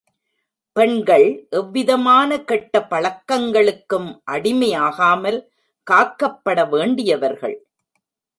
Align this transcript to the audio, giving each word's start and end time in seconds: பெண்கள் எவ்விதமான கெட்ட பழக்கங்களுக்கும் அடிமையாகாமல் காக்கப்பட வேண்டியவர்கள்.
பெண்கள் 0.75 1.25
எவ்விதமான 1.49 2.39
கெட்ட 2.41 2.79
பழக்கங்களுக்கும் 2.89 4.09
அடிமையாகாமல் 4.31 5.39
காக்கப்பட 5.87 6.69
வேண்டியவர்கள். 6.69 7.57